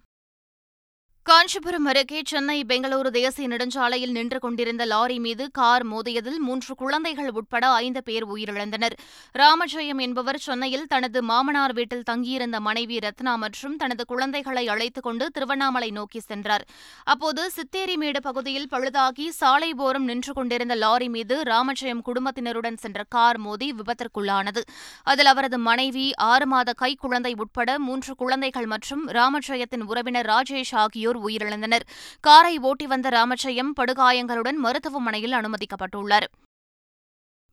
காஞ்சிபுரம் 1.28 1.84
அருகே 1.84 2.22
சென்னை 2.24 2.64
பெங்களூரு 2.68 3.10
தேசிய 3.10 3.48
நெடுஞ்சாலையில் 3.48 4.10
நின்று 4.10 4.38
கொண்டிருந்த 4.38 4.84
லாரி 4.84 5.18
மீது 5.18 5.50
கார் 5.50 5.84
மோதியதில் 5.86 6.36
மூன்று 6.36 6.74
குழந்தைகள் 6.74 7.30
உட்பட 7.30 7.68
ஐந்து 7.68 8.02
பேர் 8.02 8.26
உயிரிழந்தனர். 8.26 8.92
ராமஜெயம் 9.32 9.98
என்பவர் 9.98 10.38
சென்னையில் 10.38 10.86
தனது 10.86 11.22
மாமனார் 11.22 11.72
வீட்டில் 11.72 12.02
தங்கியிருந்த 12.02 12.60
மனைவி 12.60 12.98
ரத்னா 12.98 13.36
மற்றும் 13.36 13.76
தனது 13.76 14.06
குழந்தைகளை 14.06 14.68
அழைத்துக் 14.68 15.02
கொண்டு 15.02 15.30
திருவண்ணாமலை 15.30 15.90
நோக்கி 15.90 16.20
சென்றார். 16.20 16.66
அப்போது 17.04 17.50
சித்தேரிமேடு 17.56 18.20
பகுதியில் 18.20 18.68
பழுதாகி 18.70 19.28
சாலை 19.28 19.72
போரம் 19.78 20.08
நின்று 20.10 20.32
கொண்டிருந்த 20.32 20.74
லாரி 20.74 21.08
மீது 21.08 21.42
ராமஜெயம் 21.42 22.02
குடும்பத்தினருடன் 22.02 22.76
சென்ற 22.76 23.04
கார் 23.08 23.38
மோதி 23.38 23.72
விபத்திற்குள்ளானது. 23.72 24.60
அதில் 25.02 25.26
அவரது 25.26 25.58
மனைவி 25.58 26.14
ஆறு 26.14 26.46
மாத 26.46 26.72
கை 26.72 26.94
குழந்தை 26.94 27.34
உட்பட 27.38 27.78
மூன்று 27.78 28.14
குழந்தைகள் 28.14 28.66
மற்றும் 28.66 29.08
ராமஜெயத்தின் 29.08 29.86
உறவினர் 29.86 30.26
ராஜேஷ் 30.26 30.74
ஆகியோர் 30.74 31.12
ஆகியோர் 31.14 31.26
உயிரிழந்தனர். 31.26 31.84
காரை 32.20 32.58
ஓட்டி 32.58 32.86
வந்த 32.86 33.08
ராமச்சயம் 33.08 33.72
படுகாயங்களுடன் 33.80 34.58
மருத்துவமனையில் 34.64 35.32
அனுமதிக்கப்பட்டுள்ளார். 35.32 36.26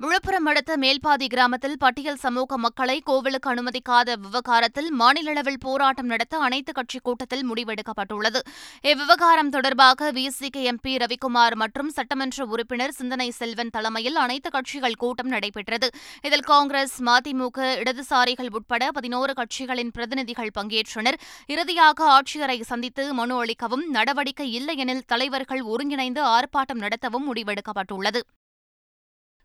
விழுப்புரம் 0.03 0.46
அடுத்த 0.46 0.77
மேல்பாதி 0.77 1.27
கிராமத்தில் 1.27 1.77
பட்டியல் 1.77 2.15
சமூக 2.15 2.58
மக்களை 2.58 3.00
கோவிலுக்கு 3.00 3.53
அனுமதிக்காத 3.53 4.15
விவகாரத்தில் 4.15 4.91
மாநில 4.91 5.29
அளவில் 5.29 5.58
போராட்டம் 5.60 6.05
நடத்த 6.05 6.38
அனைத்துக் 6.38 6.75
கட்சி 6.75 7.00
கூட்டத்தில் 7.03 7.53
முடிவெடுக்கப்பட்டுள்ளது. 7.53 8.39
இவ்விவகாரம் 8.81 9.50
தொடர்பாக 9.50 10.12
விசிகே 10.12 10.72
எம்பி 10.72 10.96
ரவிக்குமார் 10.96 11.55
மற்றும் 11.55 11.89
சட்டமன்ற 11.89 12.46
உறுப்பினர் 12.46 12.91
சிந்தனை 12.91 13.29
செல்வன் 13.29 13.70
தலைமையில் 13.70 14.15
அனைத்துக் 14.15 14.51
கட்சிகள் 14.51 14.96
கூட்டம் 14.96 15.27
நடைபெற்றது. 15.27 15.89
இதில் 16.22 16.41
காங்கிரஸ் 16.41 17.03
மதிமுக 17.03 17.60
இடதுசாரிகள் 17.60 18.51
உட்பட 18.51 18.91
பதினோரு 18.91 19.34
கட்சிகளின் 19.34 19.91
பிரதிநிதிகள் 19.91 20.51
பங்கேற்றனர். 20.60 21.20
இறுதியாக 21.46 22.20
ஆட்சியரை 22.20 22.62
சந்தித்து 22.62 23.13
மனு 23.13 23.46
அளிக்கவும் 23.46 23.88
நடவடிக்கை 23.88 24.51
இல்லையெனில் 24.53 25.08
தலைவர்கள் 25.08 25.62
ஒருங்கிணைந்து 25.62 26.24
ஆர்ப்பாட்டம் 26.25 26.81
நடத்தவும் 26.81 27.27
முடிவெடுக்கப்பட்டுள்ளது. 27.34 28.22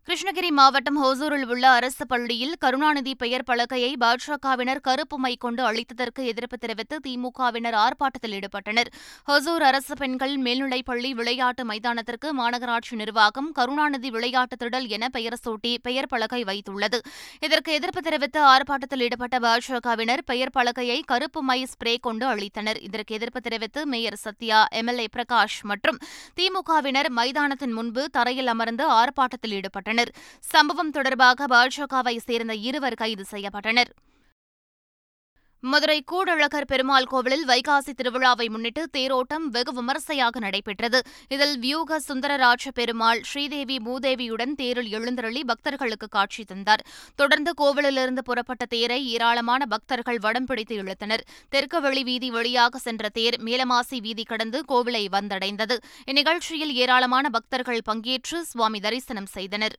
கிருஷ்ணகிரி 0.07 0.49
மாவட்டம் 0.57 0.97
ஹோசூரில் 1.03 1.49
உள்ள 1.53 1.65
அரசு 1.77 2.03
பள்ளியில் 2.11 2.53
கருணாநிதி 2.63 3.13
பெயர் 3.21 3.43
பலகையை 3.49 3.89
பாஜகவினர் 4.03 4.79
கருப்பு 4.85 5.17
மை 5.23 5.31
கொண்டு 5.43 5.61
அளித்ததற்கு 5.69 6.21
எதிர்ப்பு 6.31 6.57
தெரிவித்து 6.61 6.95
திமுகவினர் 7.05 7.77
ஆர்ப்பாட்டத்தில் 7.85 8.35
ஈடுபட்டனர். 8.37 8.89
ஹொசூர் 9.29 9.63
அரசு 9.69 9.95
பெண்கள் 10.01 10.35
மேல்நிலைப்பள்ளி 10.45 11.09
விளையாட்டு 11.19 11.63
மைதானத்திற்கு 11.71 12.29
மாநகராட்சி 12.39 12.93
நிர்வாகம் 13.01 13.49
கருணாநிதி 13.57 14.11
விளையாட்டு 14.17 14.57
திடல் 14.63 14.87
என 14.97 15.09
பெயர் 15.17 15.37
சூட்டி 15.43 15.73
பெயர் 15.87 16.09
பலகை 16.13 16.41
வைத்துள்ளது. 16.51 16.99
இதற்கு 17.47 17.73
எதிர்ப்பு 17.79 18.03
தெரிவித்து 18.07 18.41
ஆர்ப்பாட்டத்தில் 18.53 19.03
ஈடுபட்ட 19.07 19.41
பாஜகவினர் 19.47 20.23
பெயர் 20.31 20.53
பலகையை 20.59 20.97
கருப்பு 21.11 21.43
மை 21.49 21.59
ஸ்ப்ரே 21.73 21.95
கொண்டு 22.07 22.27
அளித்தனர் 22.35 22.81
இதற்கு 22.87 23.17
எதிர்ப்பு 23.19 23.41
தெரிவித்து 23.49 23.85
மேயர் 23.95 24.19
சத்யா 24.25 24.61
எம்எல்ஏ 24.83 25.09
பிரகாஷ் 25.17 25.59
மற்றும் 25.73 26.01
திமுகவினர் 26.39 27.11
மைதானத்தின் 27.19 27.77
முன்பு 27.81 28.05
தரையில் 28.17 28.53
அமர்ந்து 28.55 28.87
ஆர்ப்பாட்டத்தில் 29.01 29.57
ஈடுபட்டனர். 29.59 29.95
சம்பவம் 30.39 30.91
தொடர்பாக 30.91 31.47
பாஜகவை 31.47 32.17
சேர்ந்த 32.17 32.55
இருவர் 32.55 32.93
கைது 32.93 33.25
செய்யப்பட்டனர். 33.31 33.91
மதுரை 35.63 36.01
கூடழகர் 36.01 36.65
பெருமாள் 36.65 37.05
கோவிலில் 37.05 37.47
வைகாசி 37.47 37.93
திருவிழாவை 37.97 38.49
முன்னிட்டு 38.49 38.89
தேரோட்டம் 38.97 39.45
வெகு 39.45 39.73
விமரிசையாக 39.73 40.39
நடைபெற்றது. 40.39 41.01
இதில் 41.27 41.59
வியூக 41.59 41.99
சுந்தரராஜ 41.99 42.71
பெருமாள் 42.73 43.21
ஸ்ரீதேவி 43.21 43.77
மூதேவியுடன் 43.77 44.53
தேரில் 44.55 44.91
எழுந்தருளி 44.91 45.43
பக்தர்களுக்கு 45.43 46.07
காட்சி 46.07 46.43
தந்தார். 46.43 46.85
தொடர்ந்து 47.15 47.53
கோவிலிலிருந்து 47.61 48.23
புறப்பட்ட 48.23 48.65
தேரை 48.65 49.07
ஏராளமான 49.07 49.65
பக்தர்கள் 49.65 50.19
வடம் 50.19 50.45
பிடித்து 50.45 50.83
இழுத்தனர். 50.83 51.25
தெற்கு 51.49 51.81
வெளி 51.81 52.03
வீதி 52.03 52.29
வழியாக 52.29 52.77
சென்ற 52.77 53.09
தேர் 53.09 53.41
மேலமாசி 53.43 53.99
வீதி 54.01 54.23
கடந்து 54.23 54.63
கோவிலை 54.67 55.05
வந்தடைந்தது. 55.11 55.77
இந்நிகழ்ச்சியில் 56.05 56.73
ஏராளமான 56.73 57.29
பக்தர்கள் 57.29 57.85
பங்கேற்று 57.89 58.41
சுவாமி 58.41 58.79
தரிசனம் 58.79 59.25
செய்தனர். 59.25 59.77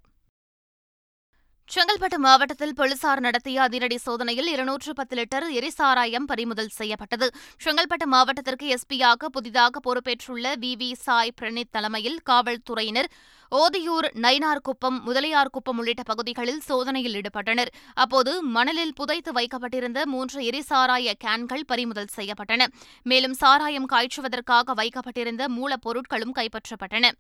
செங்கல்பட்டு 1.70 2.18
மாவட்டத்தில் 2.18 2.74
போலீசார் 2.74 3.20
நடத்திய 3.20 3.62
அதிரடி 3.62 3.96
சோதனையில் 3.96 4.46
இருநூற்று 4.46 4.92
பத்து 4.92 5.16
லிட்டர் 5.16 5.46
எரிசாராயம் 5.50 6.26
பறிமுதல் 6.26 6.68
செய்யப்பட்டது. 6.68 7.26
செங்கல்பட்டு 7.64 8.06
மாவட்டத்திற்கு 8.06 8.76
எஸ்பியாக 8.76 9.28
புதிதாக 9.32 9.80
பொறுப்பேற்றுள்ள 9.80 10.54
வி. 10.60 10.72
வி. 10.78 10.92
சாய் 10.92 11.34
பிரணீத் 11.40 11.70
தலைமையில் 11.70 12.18
காவல்துறையினர் 12.30 13.10
ஓதியூர் 13.52 14.08
நயினார்குப்பம் 14.14 14.98
முதலியார்குப்பம் 15.06 15.78
உள்ளிட்ட 15.78 16.02
பகுதிகளில் 16.02 16.60
சோதனையில் 16.60 17.20
ஈடுபட்டனர். 17.20 17.68
அப்போது 17.94 18.42
மணலில் 18.42 18.94
புதைத்து 18.94 19.32
வைக்கப்பட்டிருந்த 19.32 20.06
மூன்று 20.06 20.40
எரிசாராய 20.40 21.12
கேன்கள் 21.24 21.66
பறிமுதல் 21.66 22.14
செய்யப்பட்டன. 22.16 22.66
மேலும் 23.02 23.34
சாராயம் 23.34 23.88
காய்ச்சுவதற்காக 23.88 24.74
வைக்கப்பட்டிருந்த 24.74 25.48
மூலப்பொருட்களும் 25.48 26.36
கைப்பற்றப்பட்டன. 26.38 27.10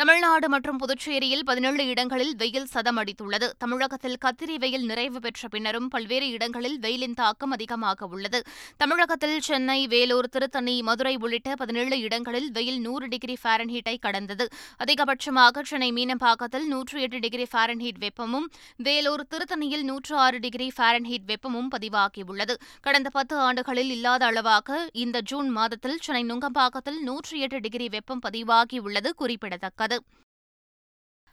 தமிழ்நாடு 0.00 0.46
மற்றும் 0.52 0.78
புதுச்சேரியில் 0.80 1.42
பதினேழு 1.48 1.82
இடங்களில் 1.92 2.30
வெயில் 2.40 2.68
சதம் 2.74 2.98
அடித்துள்ளது 3.00 3.46
தமிழகத்தில் 3.62 4.16
கத்திரி 4.22 4.54
வெயில் 4.62 4.86
நிறைவு 4.90 5.18
பெற்ற 5.24 5.48
பின்னரும் 5.54 5.88
பல்வேறு 5.94 6.26
இடங்களில் 6.36 6.76
வெயிலின் 6.84 7.16
தாக்கம் 7.18 7.52
அதிகமாக 7.56 8.06
உள்ளது. 8.14 8.38
தமிழகத்தில் 8.82 9.34
சென்னை 9.48 9.76
வேலூர் 9.94 10.28
திருத்தணி 10.34 10.76
மதுரை 10.88 11.12
உள்ளிட்ட 11.24 11.56
பதினேழு 11.62 11.98
இடங்களில் 12.06 12.48
வெயில் 12.56 12.80
நூறு 12.86 13.08
டிகிரி 13.14 13.36
ஃபாரன்ஹீட்டை 13.42 13.94
கடந்தது. 14.06 14.46
அதிகபட்சமாக 14.84 15.64
சென்னை 15.72 15.90
மீனம்பாக்கத்தில் 15.98 16.66
நூற்று 16.72 16.96
எட்டு 17.06 17.20
டிகிரி 17.26 17.46
ஃபாரன்ஹீட் 17.52 18.00
வெப்பமும் 18.06 18.46
வேலூர் 18.88 19.24
திருத்தணியில் 19.34 19.84
நூற்று 19.90 20.16
ஆறு 20.24 20.40
டிகிரி 20.46 20.70
ஃபாரன்ஹீட் 20.78 21.28
வெப்பமும் 21.32 21.70
பதிவாகியுள்ளது. 21.76 22.56
கடந்த 22.88 23.10
பத்து 23.18 23.36
ஆண்டுகளில் 23.48 23.92
இல்லாத 23.98 24.24
அளவாக 24.30 24.80
இந்த 25.04 25.24
ஜூன் 25.32 25.52
மாதத்தில் 25.58 26.00
சென்னை 26.08 26.24
நுங்கம்பாக்கத்தில் 26.32 27.00
நூற்று 27.10 27.36
எட்டு 27.44 27.60
டிகிரி 27.68 27.88
வெப்பம் 27.98 28.24
பதிவாகியுள்ளது 28.28 29.12
குறிப்பிடத்தக்கது. 29.22 29.88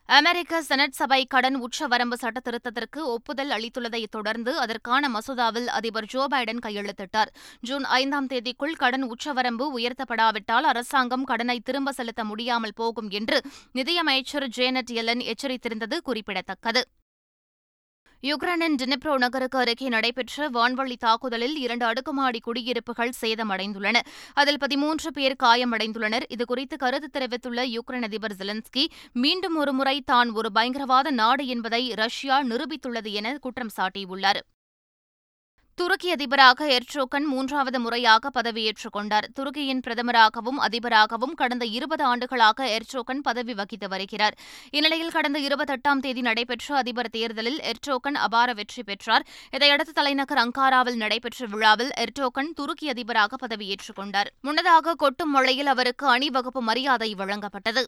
அமெரிக்க 0.06 0.62
செனட் 0.62 0.92
சபை 0.92 1.26
கடன் 1.26 1.64
உச்சவரம்பு 1.64 2.14
சட்டத்திருத்தத்திற்கு 2.22 2.98
ஒப்புதல் 2.98 3.50
அளித்துள்ளதைத் 3.50 4.10
தொடர்ந்து 4.10 4.58
அதற்கான 4.58 5.10
மசோதாவில் 5.10 5.68
அதிபர் 5.68 6.06
ஜோ 6.06 6.28
பைடன் 6.32 6.62
கையெழுத்திட்டார். 6.66 7.28
ஜூன் 7.62 7.84
ஐந்தாம் 7.84 8.28
தேதிக்குள் 8.28 8.76
கடன் 8.76 9.12
உச்சவரம்பு 9.12 9.66
உயர்த்தப்படாவிட்டால் 9.78 10.62
அரசாங்கம் 10.62 11.24
கடனை 11.24 11.60
திரும்ப 11.60 11.92
செலுத்த 11.92 12.24
முடியாமல் 12.24 12.74
போகும் 12.76 13.10
என்று 13.10 13.42
நிதியமைச்சர் 13.72 14.48
ஜேனட் 14.58 14.94
எலன் 14.94 15.20
எச்சரித்திருந்தது 15.20 15.98
குறிப்பிடத்தக்கது. 15.98 16.84
யுக்ரைனின் 18.24 18.76
டினிப்ரோ 18.82 19.18
நகருக்கு 19.18 19.58
அருகே 19.58 19.88
நடைபெற்ற 19.88 20.50
வான்வழி 20.50 20.96
தாக்குதலில் 21.00 21.56
இரண்டு 21.56 21.86
அடுக்குமாடி 21.86 22.40
குடியிருப்புகள் 22.40 23.12
சேதமடைந்துள்ளன. 23.22 23.98
அதில் 24.34 24.58
பதிமூன்று 24.58 25.12
பேர் 25.12 25.36
காயமடைந்துள்ளனர். 25.44 26.26
இதுகுறித்து 26.36 26.76
கருத்து 26.78 27.10
தெரிவித்துள்ள 27.10 27.66
யுக்ரைன் 27.66 28.04
அதிபர் 28.04 28.36
ஜெலன்ஸ்கி 28.40 28.86
மீண்டும் 29.14 29.56
ஒருமுறை 29.56 30.02
தான் 30.02 30.32
ஒரு 30.32 30.52
பயங்கரவாத 30.52 31.12
நாடு 31.12 31.48
என்பதை 31.48 31.94
ரஷ்யா 31.94 32.44
நிரூபித்துள்ளது 32.44 33.12
என 33.12 33.38
குற்றம் 33.38 33.76
சாட்டியுள்ளார். 33.78 34.42
துருக்கி 35.80 36.12
அதிபராக 36.12 36.68
எர்ட்ரோகன் 36.68 37.26
மூன்றாவது 37.26 37.80
முறையாக 37.80 38.30
பதவியேற்றுக் 38.30 38.92
கொண்டார். 38.92 39.26
துருக்கியின் 39.40 39.82
பிரதமராகவும் 39.88 40.60
அதிபராகவும் 40.60 41.36
கடந்த 41.36 41.66
இருபது 41.66 42.04
ஆண்டுகளாக 42.04 42.78
எர்ட்ரோகன் 42.78 43.22
பதவி 43.22 43.54
வகித்து 43.54 43.88
வருகிறார். 43.88 44.38
இந்நிலையில் 44.72 45.12
கடந்த 45.12 45.40
இருபத்தெட்டாம் 45.40 46.00
தேதி 46.00 46.22
நடைபெற்ற 46.22 46.76
அதிபர் 46.76 47.10
தேர்தலில் 47.10 47.60
எர்ட்ரோகன் 47.60 48.16
அபார 48.16 48.54
வெற்றி 48.54 48.84
பெற்றார். 48.84 49.26
இதையடுத்து 49.52 49.94
தலைநகர் 49.94 50.38
அங்காராவில் 50.38 50.96
நடைபெற்ற 50.96 51.46
விழாவில் 51.46 51.94
எர்டோகன் 51.98 52.52
துருக்கி 52.56 52.90
அதிபராக 52.90 53.48
பதவியேற்றுக் 53.48 53.96
கொண்டார். 53.96 54.32
முன்னதாக 54.42 54.94
கொட்டும் 54.94 55.32
மழையில் 55.32 55.66
அவருக்கு 55.66 56.08
அணிவகுப்பு 56.08 56.62
மரியாதை 56.62 57.16
வழங்கப்பட்டது. 57.18 57.86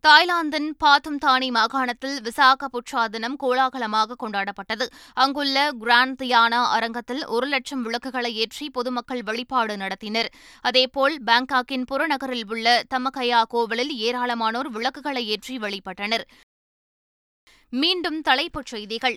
தாய்லாந்தின் 0.00 0.68
பாத்தும் 0.78 1.18
தானி 1.26 1.50
மாகாணத்தில் 1.50 2.20
விசாக 2.20 2.68
புட்சா 2.72 3.06
தினம் 3.06 3.36
கோலாகலமாக 3.36 4.16
கொண்டாடப்பட்டது. 4.18 4.86
அங்குள்ள 5.14 5.72
கிராண்ட் 5.72 6.22
தியானா 6.22 6.60
அரங்கத்தில் 6.76 7.26
ஒரு 7.26 7.46
லட்சம் 7.46 7.82
விளக்குகளை 7.82 8.34
ஏற்றி 8.34 8.70
பொதுமக்கள் 8.70 9.22
வழிபாடு 9.22 9.76
நடத்தினர். 9.76 10.28
அதேபோல் 10.60 11.22
பாங்காக்கின் 11.26 11.86
புறநகரில் 11.92 12.46
உள்ள 12.48 12.82
தமகையா 12.94 13.42
கோவிலில் 13.48 13.92
ஏராளமானோர் 13.98 14.70
விளக்குகளை 14.76 15.26
ஏற்றி 15.26 15.58
வழிபட்டனர். 15.58 16.26
மீண்டும் 17.68 18.20
தலைப்புச் 18.20 18.66
செய்திகள். 18.66 19.16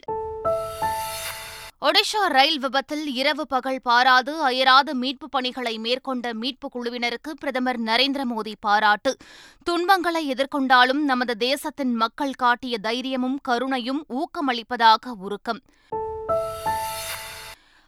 ஒடிஷா 1.86 2.28
ரயில் 2.28 2.60
விபத்தில் 2.60 3.14
இரவு 3.14 3.48
பகல் 3.48 3.82
பாராது 3.82 4.42
அயராது 4.42 4.96
மீட்புப் 4.96 5.32
பணிகளை 5.32 5.78
மேற்கொண்ட 5.78 6.34
மீட்புக் 6.34 6.76
குழுவினருக்கு 6.76 7.32
பிரதமர் 7.40 7.82
நரேந்திர 7.82 8.22
மோடி 8.36 8.54
பாராட்டு. 8.60 9.18
துன்பங்களை 9.64 10.32
எதிர்கொண்டாலும் 10.32 11.04
நமது 11.04 11.38
தேசத்தின் 11.38 11.96
மக்கள் 11.96 12.34
காட்டிய 12.34 12.78
தைரியமும் 12.78 13.40
கருணையும் 13.48 14.06
ஊக்கமளிப்பதாக 14.10 15.06
உருக்கம். 15.18 15.62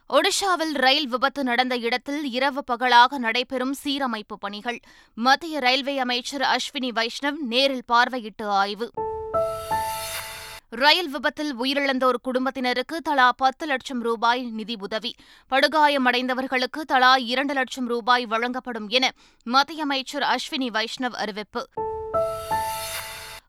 ஒடிஷாவில் 0.08 0.72
ரயில் 0.72 1.08
விபத்து 1.08 1.44
நடந்த 1.44 1.76
இடத்தில் 1.76 2.30
இரவு 2.30 2.64
பகலாக 2.64 3.18
நடைபெறும் 3.18 3.74
சீரமைப்பு 3.84 4.34
பணிகள். 4.38 4.80
மத்திய 5.14 5.58
ரயில்வே 5.58 5.98
அமைச்சர் 5.98 6.40
அஸ்வினி 6.40 6.88
வைஷ்ணவ் 6.94 7.36
நேரில் 7.40 7.84
பார்வையிட்டு 7.92 8.44
ஆய்வு. 8.44 8.90
ரயில் 10.74 11.08
விபத்தில் 11.08 11.60
உயிரிழந்தோர் 11.60 12.14
குடும்பத்தினருக்கு 12.22 13.00
தலா 13.00 13.32
பத்து 13.32 13.66
லட்சம் 13.66 14.02
ரூபாய் 14.02 14.42
நிதி 14.42 14.76
உதவி. 14.80 15.14
படுகாயமடைந்தவர்களுக்கு 15.50 16.80
தலா 16.86 17.16
இரண்டு 17.16 17.54
லட்சம் 17.54 17.86
ரூபாய் 17.86 18.26
வழங்கப்படும் 18.26 18.88
என 18.88 19.12
மத்திய 19.44 19.82
அமைச்சர் 19.82 20.22
அஸ்வினி 20.22 20.66
வைஷ்ணவ் 20.68 21.14
அறிவிப்பு. 21.14 21.68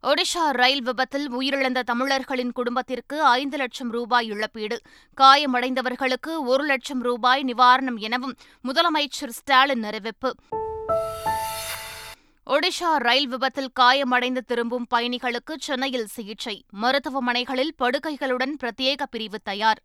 ஒடிஷா 0.03 0.49
ரயில் 0.51 0.83
விபத்தில் 0.83 1.33
உயிரிழந்த 1.33 1.81
தமிழர்களின் 1.81 2.51
குடும்பத்திற்கு 2.51 3.23
ஐந்து 3.23 3.57
லட்சம் 3.57 3.91
ரூபாய் 3.91 4.27
இழப்பீடு. 4.27 4.81
காயமடைந்தவர்களுக்கு 5.21 6.37
ஒரு 6.45 6.63
லட்சம் 6.63 7.01
ரூபாய் 7.01 7.43
நிவாரணம் 7.43 7.97
எனவும் 7.97 8.35
முதலமைச்சர் 8.63 9.29
ஸ்டாலின் 9.29 9.83
அறிவிப்பு. 9.83 10.35
ஒடிஷா 12.55 12.95
ரயில் 12.95 13.27
விபத்தில் 13.27 13.71
காயமடைந்து 13.79 14.37
திரும்பும் 14.37 14.87
பயணிகளுக்கு 14.95 15.55
சென்னையில் 15.57 16.05
சிகிச்சை. 16.05 16.65
மருத்துவமனைகளில் 16.81 17.75
படுக்கைகளுடன் 17.79 18.53
பிரத்யேக 18.63 19.03
பிரிவு 19.11 19.41
தயார். 19.41 19.83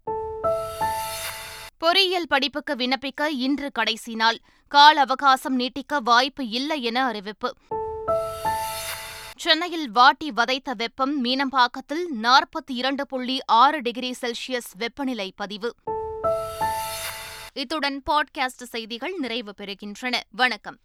பொறியியல் 1.79 2.27
படிப்புக்கு 2.29 2.75
விண்ணப்பிக்க 2.75 3.27
இன்று 3.31 3.71
கடைசி 3.73 4.15
நாள். 4.15 4.39
கால 4.69 5.00
அவகாசம் 5.00 5.61
நீட்டிக்க 5.61 5.99
வாய்ப்பு 6.05 6.49
இல்லை 6.49 6.83
என 6.83 7.05
அறிவிப்பு. 7.05 7.55
சென்னையில் 9.37 9.91
வாட்டி 9.91 10.31
வதைத்த 10.31 10.75
வெப்பம் 10.75 11.25
மீனம்பாக்கத்தில் 11.25 12.05
நாற்பத்தி 12.23 12.71
இரண்டு 12.71 13.07
புள்ளி 13.07 13.45
ஆறு 13.45 13.81
டிகிரி 13.81 14.15
செல்சியஸ் 14.21 14.71
வெப்பநிலை 14.79 15.33
பதிவு. 15.37 15.75
இத்துடன் 17.53 18.03
பாட்காஸ்ட் 18.11 18.62
செய்திகள் 18.62 19.15
நிறைவு 19.19 19.55
பெறுகின்றன. 19.57 20.21
வணக்கம். 20.31 20.77